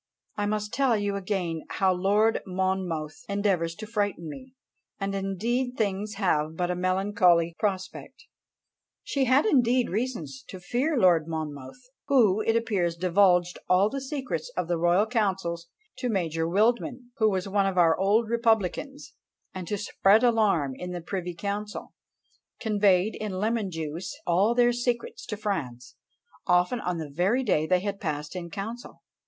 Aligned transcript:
I 0.35 0.47
must 0.47 0.73
tell 0.73 0.97
you 0.97 1.15
again 1.15 1.61
how 1.69 1.93
Lord 1.93 2.41
Monmouth 2.47 3.23
endeavours 3.29 3.75
to 3.75 3.85
frighten 3.85 4.27
me, 4.27 4.55
and 4.99 5.13
indeed 5.13 5.77
things 5.77 6.15
have 6.15 6.55
but 6.55 6.71
a 6.71 6.75
melancholy 6.75 7.53
prospect." 7.59 8.23
She 9.03 9.25
had 9.25 9.45
indeed 9.45 9.91
reasons 9.91 10.43
to 10.47 10.59
fear 10.59 10.97
Lord 10.97 11.27
Monmouth, 11.27 11.87
who, 12.07 12.41
it 12.41 12.55
appears, 12.55 12.95
divulged 12.95 13.59
all 13.69 13.91
the 13.91 14.01
secrets 14.01 14.51
of 14.57 14.67
the 14.67 14.79
royal 14.79 15.05
councils 15.05 15.67
to 15.99 16.09
Major 16.09 16.49
Wildman, 16.49 17.11
who 17.17 17.29
was 17.29 17.47
one 17.47 17.67
of 17.67 17.77
our 17.77 17.95
old 17.95 18.27
republicans; 18.27 19.13
and, 19.53 19.67
to 19.67 19.77
spread 19.77 20.23
alarm 20.23 20.73
in 20.73 20.93
the 20.93 21.01
privy 21.01 21.35
council, 21.35 21.93
conveyed 22.59 23.13
in 23.13 23.33
lemon 23.37 23.69
juice 23.69 24.19
all 24.25 24.55
their 24.55 24.73
secrets 24.73 25.27
to 25.27 25.37
France, 25.37 25.93
often 26.47 26.79
on 26.79 26.97
the 26.97 27.11
very 27.11 27.43
day 27.43 27.67
they 27.67 27.81
had 27.81 28.01
passed 28.01 28.35
in 28.35 28.49
council! 28.49 29.03